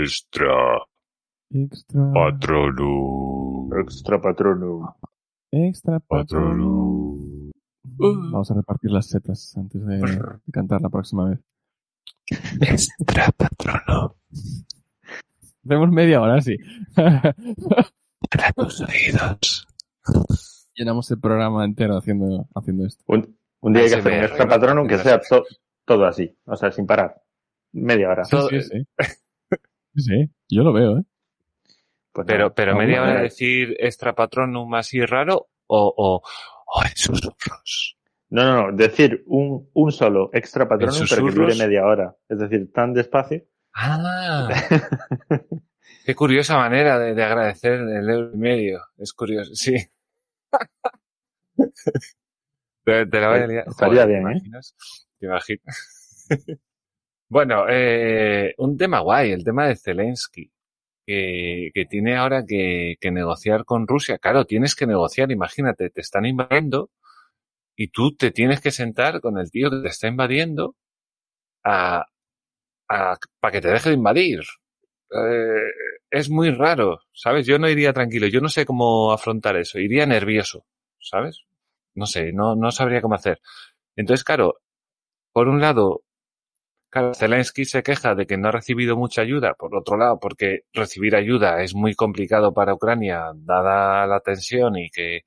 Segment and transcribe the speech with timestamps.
[0.00, 0.54] Extra
[1.50, 2.12] Extra.
[2.12, 3.70] patronum.
[3.78, 4.96] Extra patrono.
[5.50, 7.50] Extra Patronum.
[7.84, 10.18] Vamos a repartir las setas antes de, de
[10.52, 11.40] cantar la próxima vez.
[12.60, 14.12] Extra patronum.
[15.64, 16.56] Hacemos media hora, sí.
[16.94, 19.66] Para tus oídos.
[20.74, 23.04] Llenamos el programa entero haciendo, haciendo esto.
[23.06, 24.50] Un, un día hay que hacer un extra ¿no?
[24.50, 25.44] patrono que sea to-
[25.84, 26.34] todo así.
[26.46, 27.22] O sea, sin parar.
[27.72, 28.24] Media hora.
[28.24, 28.86] Sí, sí, sí.
[29.94, 31.02] Sí, sí, yo lo veo, ¿eh?
[32.12, 36.22] Pues Pero, pero No, media no, hora de decir extra patronum así raro o, o,
[36.66, 37.98] o en susurros.
[38.30, 38.76] No, no, no.
[38.76, 42.16] Decir un, un solo extra patrono, ¿En pero que dure media hora.
[42.28, 43.42] Es decir, tan despacio.
[43.74, 44.48] Ah,
[46.04, 48.80] qué curiosa manera de, de agradecer el euro y medio.
[48.98, 49.74] Es curioso, sí.
[52.84, 53.64] te, te la voy a liar.
[53.66, 54.34] Estaría Joder, bien, ¿te ¿eh?
[54.34, 54.74] imaginas?
[55.18, 56.26] ¿Te imaginas?
[57.32, 60.50] bueno, eh, un tema guay, el tema de Zelensky.
[61.06, 64.18] Que, que tiene ahora que, que negociar con Rusia.
[64.18, 66.90] Claro, tienes que negociar, imagínate, te están invadiendo
[67.76, 70.76] y tú te tienes que sentar con el tío que te está invadiendo
[71.64, 72.06] a,
[72.88, 74.40] a, para que te deje de invadir.
[75.10, 75.70] Eh,
[76.10, 77.46] es muy raro, ¿sabes?
[77.46, 80.66] Yo no iría tranquilo, yo no sé cómo afrontar eso, iría nervioso,
[81.00, 81.42] ¿sabes?
[81.94, 83.40] No sé, no, no sabría cómo hacer.
[83.96, 84.56] Entonces, claro,
[85.32, 86.02] por un lado,
[86.92, 90.60] claro, Zelensky se queja de que no ha recibido mucha ayuda, por otro lado, porque
[90.72, 95.22] recibir ayuda es muy complicado para Ucrania, dada la tensión y que,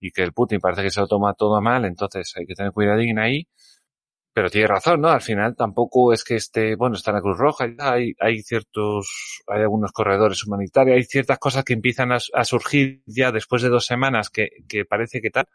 [0.00, 2.72] y que el Putin parece que se lo toma todo mal, entonces hay que tener
[2.72, 3.48] cuidadín ahí.
[4.34, 5.08] Pero tiene razón, ¿no?
[5.08, 9.42] Al final tampoco es que esté, bueno, está en la Cruz Roja, hay, hay ciertos,
[9.48, 13.68] hay algunos corredores humanitarios, hay ciertas cosas que empiezan a, a surgir ya después de
[13.70, 15.46] dos semanas que, que parece que tal.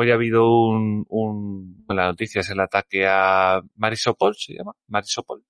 [0.00, 4.72] Hoy ha habido un, un, la noticia es el ataque a Marisopol, ¿se llama?
[4.86, 5.42] Marisopol.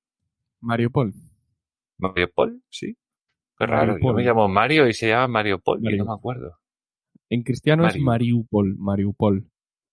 [0.62, 1.12] Mariupol.
[1.98, 2.96] Mariupol, sí.
[3.58, 3.86] Qué raro.
[3.86, 4.14] Yo Mariupol.
[4.14, 6.04] me llamo Mario y se llama Mariupol, y Mario.
[6.04, 6.56] no me acuerdo.
[7.28, 8.74] En cristiano es Mariu- Mariupol.
[8.78, 9.50] Mariupol.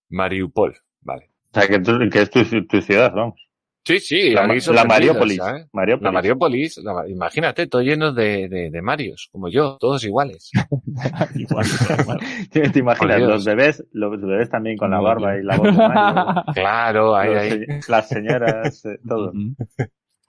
[0.08, 1.30] Mariupol, vale.
[1.52, 3.38] O sea, que, tú- que es tu, tu ciudad, vamos.
[3.86, 5.38] Sí, sí, La, aquí la Mariópolis.
[5.72, 6.02] Mariópolis.
[6.02, 10.50] La Mariópolis, la- imagínate, todo lleno de, de, de Marios, como yo, todos iguales.
[11.36, 11.66] igual,
[12.00, 12.18] igual.
[12.50, 13.20] ¿Te, te imaginas?
[13.20, 16.44] Los bebés, los bebés también con la barba y la voz de Mario.
[16.54, 17.66] Claro, ahí, Los ahí.
[17.88, 19.32] las señoras, eh, todo.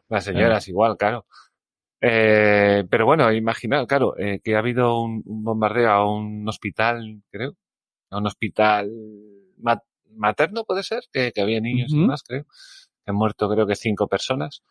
[0.10, 1.26] Las señoras igual, claro.
[2.00, 7.22] Eh, pero bueno, imaginad, claro, eh, que ha habido un, un bombardeo a un hospital,
[7.32, 7.54] creo,
[8.12, 8.92] a un hospital
[9.58, 9.82] ma-
[10.16, 12.46] materno, puede ser, que, que había niños y demás, creo.
[13.08, 14.62] Han muerto, creo que cinco personas.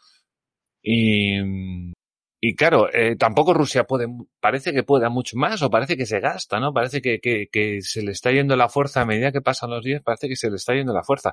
[0.82, 1.40] Y,
[2.40, 4.06] y claro, eh, tampoco Rusia puede,
[4.40, 6.72] parece que pueda mucho más, o parece que se gasta, ¿no?
[6.72, 9.82] Parece que, que, que se le está yendo la fuerza a medida que pasan los
[9.82, 11.32] días, parece que se le está yendo la fuerza.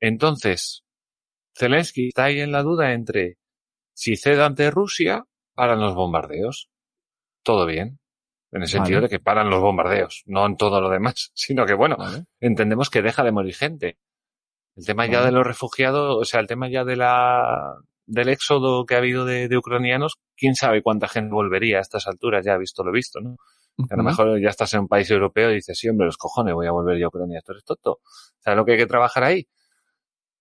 [0.00, 0.84] Entonces,
[1.56, 3.38] Zelensky está ahí en la duda entre
[3.94, 6.68] si cede ante Rusia, paran los bombardeos.
[7.42, 7.98] Todo bien.
[8.52, 9.08] En el sentido Vale.
[9.08, 12.24] de que paran los bombardeos, no en todo lo demás, sino que bueno, Vale.
[12.40, 13.96] entendemos que deja de morir gente.
[14.76, 17.76] El tema ya de los refugiados, o sea, el tema ya de la,
[18.06, 22.06] del éxodo que ha habido de, de ucranianos, quién sabe cuánta gente volvería a estas
[22.06, 23.36] alturas, ya visto lo visto, ¿no?
[23.88, 26.16] Que a lo mejor ya estás en un país europeo y dices, sí, hombre, los
[26.16, 28.00] cojones, voy a volver yo a Ucrania, esto eres tonto.
[28.38, 29.46] ¿Sabes lo que hay que trabajar ahí?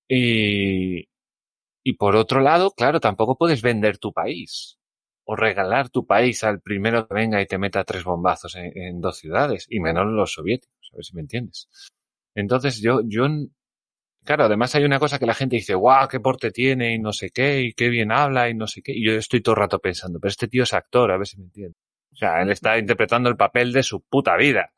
[0.08, 1.10] Y,
[1.84, 4.78] y por otro lado, claro, tampoco puedes vender tu país
[5.26, 9.02] o regalar tu país al primero que venga y te meta tres bombazos en, en
[9.02, 11.68] dos ciudades, y menos los soviéticos, a ver si me entiendes.
[12.36, 13.28] Entonces yo, yo,
[14.26, 17.14] claro, además hay una cosa que la gente dice, guau, qué porte tiene y no
[17.14, 19.62] sé qué, y qué bien habla y no sé qué, y yo estoy todo el
[19.62, 21.78] rato pensando, pero este tío es actor, a ver si me entiendes.
[22.14, 24.72] O sea, él está interpretando el papel de su puta vida.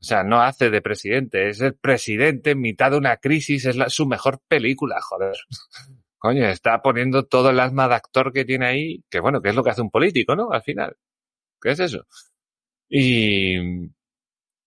[0.00, 3.76] O sea, no hace de presidente, es el presidente en mitad de una crisis, es
[3.76, 5.34] la- su mejor película, joder.
[6.18, 9.54] Coño, está poniendo todo el alma de actor que tiene ahí, que bueno, que es
[9.56, 10.50] lo que hace un político, ¿no?
[10.52, 10.96] Al final.
[11.62, 12.06] ¿Qué es eso?
[12.90, 13.56] Y,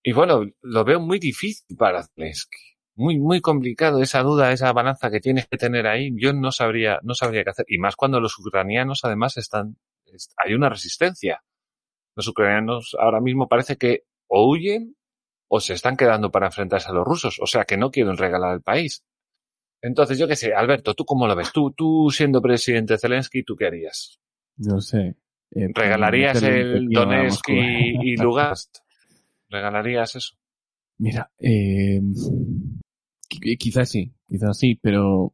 [0.04, 2.77] y bueno, lo veo muy difícil para Zelensky.
[2.98, 6.12] Muy, muy complicado esa duda, esa balanza que tienes que tener ahí.
[6.18, 7.66] Yo no sabría, no sabría qué hacer.
[7.70, 11.44] Y más cuando los ucranianos además están, es- hay una resistencia.
[12.16, 14.96] Los ucranianos ahora mismo parece que o huyen
[15.48, 17.38] o se están quedando para enfrentarse a los rusos.
[17.40, 19.04] O sea que no quieren regalar el país.
[19.80, 21.52] Entonces, yo qué sé, Alberto, ¿tú cómo lo ves?
[21.54, 24.20] Tú, tú siendo presidente Zelensky, ¿tú qué harías?
[24.58, 25.16] No sé.
[25.52, 28.72] Eh, ¿Regalarías meterle un el Donetsk y, y Lugansk?
[29.50, 30.36] ¿Regalarías eso?
[30.98, 32.02] Mira, eh,
[33.28, 35.34] quizás sí, quizás sí, pero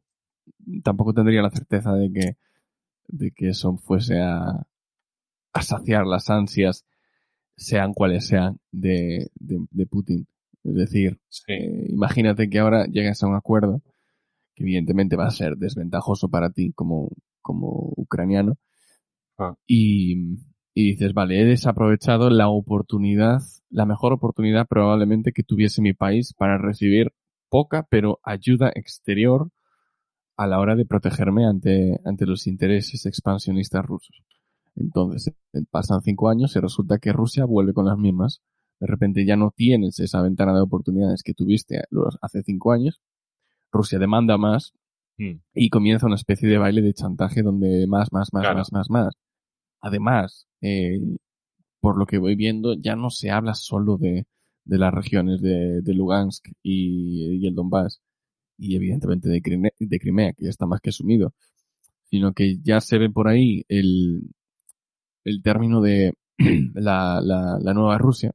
[0.82, 2.36] tampoco tendría la certeza de que,
[3.08, 4.66] de que eso fuese a,
[5.52, 6.84] a saciar las ansias,
[7.56, 10.26] sean cuales sean, de, de, de Putin.
[10.64, 11.44] Es decir, Sí.
[11.48, 13.82] eh, imagínate que ahora llegas a un acuerdo
[14.54, 17.10] que evidentemente va a ser desventajoso para ti como,
[17.42, 18.56] como ucraniano,
[19.36, 19.56] Ah.
[19.66, 20.38] Y,
[20.74, 26.32] y dices, vale, he desaprovechado la oportunidad, la mejor oportunidad probablemente que tuviese mi país
[26.34, 27.12] para recibir
[27.54, 29.48] poca, pero ayuda exterior
[30.36, 34.24] a la hora de protegerme ante, ante los intereses expansionistas rusos.
[34.74, 38.40] Entonces, eh, pasan cinco años y resulta que Rusia vuelve con las mismas.
[38.80, 41.80] De repente ya no tienes esa ventana de oportunidades que tuviste
[42.22, 43.00] hace cinco años.
[43.70, 44.72] Rusia demanda más
[45.16, 45.38] Mm.
[45.54, 48.58] y comienza una especie de baile de chantaje donde más, más, más, Claro.
[48.58, 49.14] más, más, más.
[49.80, 50.98] Además, eh,
[51.78, 54.26] por lo que voy viendo, ya no se habla solo de,
[54.64, 58.00] de las regiones de, de Lugansk y, y el Donbass,
[58.58, 61.34] y evidentemente de Crimea, de Crimea, que ya está más que asumido,
[62.04, 64.22] sino que ya se ve por ahí el,
[65.24, 66.14] el término de
[66.74, 68.32] la, la, la nueva Rusia,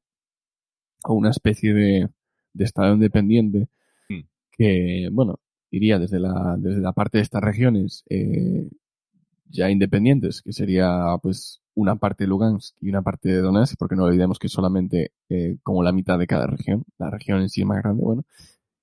[1.03, 2.09] o una especie de,
[2.53, 3.67] de Estado independiente,
[4.09, 4.21] Mm.
[4.51, 5.39] que, bueno,
[5.71, 8.67] iría desde la, desde la parte de estas regiones eh,
[9.49, 13.95] ya independientes, que sería pues una parte de Lugansk y una parte de Donetsk, porque
[13.95, 17.65] no olvidemos que solamente eh, como la mitad de cada región, la región en sí
[17.65, 18.23] más grande, bueno,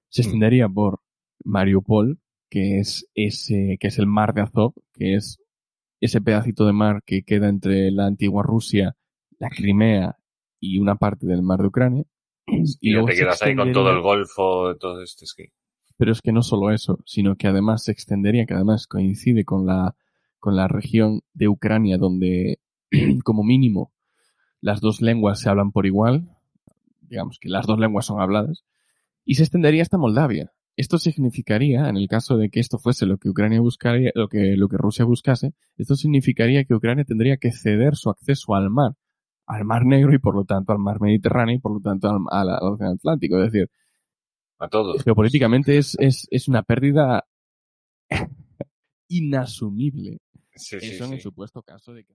[0.08, 0.24] se Mm.
[0.24, 1.00] extendería por
[1.44, 2.18] Mariupol,
[2.50, 5.38] que es ese, que es el mar de Azov, que es
[6.00, 8.96] ese pedacito de mar que queda entre la antigua Rusia,
[9.38, 10.16] la Crimea
[10.60, 12.04] y una parte del mar de Ucrania.
[12.80, 15.44] Y ya luego te quedas ahí con todo el golfo, todo este esquí.
[15.98, 19.66] pero es que no solo eso, sino que además se extendería, que además coincide con
[19.66, 19.96] la,
[20.38, 22.60] con la región de Ucrania donde,
[23.24, 23.92] como mínimo,
[24.60, 26.28] las dos lenguas se hablan por igual,
[27.00, 28.64] digamos que las dos lenguas son habladas,
[29.24, 30.52] y se extendería hasta Moldavia.
[30.76, 34.56] Esto significaría, en el caso de que esto fuese lo que Ucrania buscaría, lo que,
[34.56, 38.92] lo que Rusia buscase, esto significaría que Ucrania tendría que ceder su acceso al mar,
[39.46, 42.18] al mar Negro y por lo tanto al mar Mediterráneo y por lo tanto al,
[42.30, 43.38] al- al Océano Atlántico.
[43.42, 43.70] Es decir,
[44.58, 45.02] A todos.
[45.02, 47.24] geopolíticamente es, es, es una pérdida
[49.08, 50.18] inasumible.
[50.54, 52.14] Sí, sí, Eso en el supuesto caso de que...